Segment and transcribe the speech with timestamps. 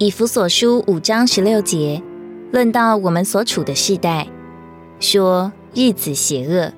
[0.00, 2.00] 以弗所书五章十六节，
[2.52, 4.28] 论到我们所处的世代，
[5.00, 6.72] 说日子邪恶，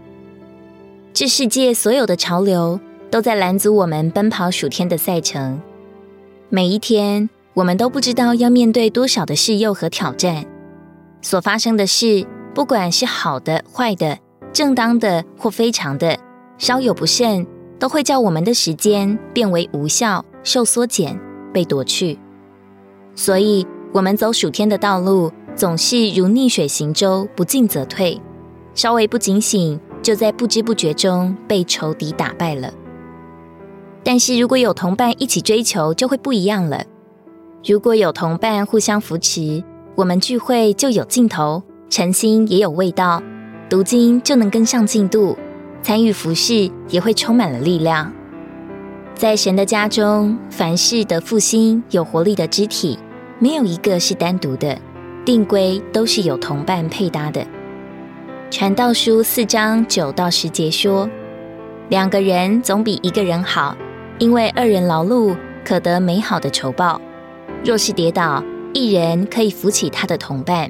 [1.13, 5.60] 这世界所有的潮流都在拦阻我们奔跑属天的赛程。
[6.49, 10.46] 每一天，我们都不知道要面对多少的事诱和挑战。
[11.21, 14.17] 所发生的事，不管是好的、坏的、
[14.50, 16.18] 正当的或非常的，
[16.56, 17.46] 稍有不慎，
[17.78, 21.20] 都会叫我们的时间变为无效、受缩减、
[21.52, 22.18] 被夺去。
[23.14, 28.20] 所以，我们走暑天的道路，总是如逆水行舟，不进则退。
[28.74, 32.73] 稍微不警醒，就在不知不觉中被仇敌打败了。
[34.02, 36.84] 但是如果有同伴一起追求，就会不一样了。
[37.64, 39.62] 如果有同伴互相扶持，
[39.97, 43.22] 我们聚会就有尽头，晨星也有味道，
[43.69, 45.36] 读经就能跟上进度，
[45.83, 48.11] 参与服饰也会充满了力量。
[49.20, 52.98] 在神的家中，凡事得复兴，有活力的肢体，
[53.38, 54.78] 没有一个是单独的，
[55.26, 57.46] 定规都是有同伴配搭的。
[58.50, 61.06] 传道书四章九到十节说：
[61.91, 63.76] 两个人总比一个人好，
[64.18, 66.98] 因为二人劳碌可得美好的酬报。
[67.62, 70.66] 若是跌倒，一人可以扶起他的同伴；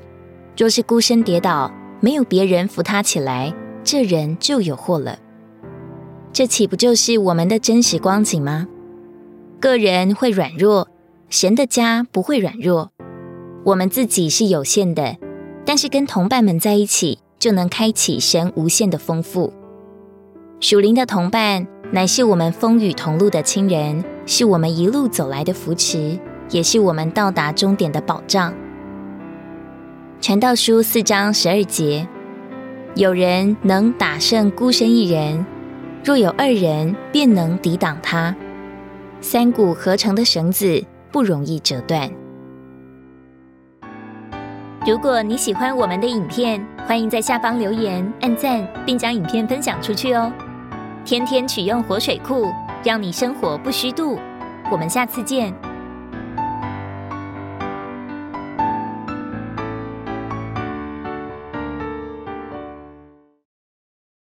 [0.56, 5.16] 若是孤身跌倒，没有别人扶他起来，这人就有祸了。
[6.32, 8.68] 这岂不就是我们的真实光景吗？
[9.58, 10.88] 个人会软弱，
[11.28, 12.92] 神的家不会软弱。
[13.64, 15.16] 我们自己是有限的，
[15.66, 19.52] 但是跟同伴们在一起，就能开启神无限的丰富。
[20.60, 26.18] 属灵的同伴，乃是我们风雨同路的亲人，是我们一路走来的扶持，
[26.50, 28.54] 也是我们到达终点的保障。
[30.20, 32.06] 传道书四章十二节，
[32.94, 35.44] 有人能打胜孤身一人。
[36.02, 38.34] 若有二人，便能抵挡他。
[39.20, 42.10] 三股合成的绳子不容易折断。
[44.86, 50.32] 如果你喜欢我们的影片，欢迎在下方留言、按赞，并将影片分享出去哦。
[51.04, 52.46] 天天取用活水库，
[52.82, 54.18] 让你生活不虚度。
[54.70, 55.54] 我们下次见。